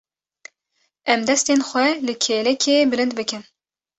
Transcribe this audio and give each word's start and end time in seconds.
Em 1.11 1.21
destên 1.29 1.59
xwe 1.69 1.87
li 2.05 2.13
kêlekê 2.23 2.75
bilind 2.91 3.13
bikin. 3.19 3.43